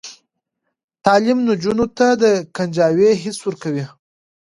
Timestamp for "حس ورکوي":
3.23-3.85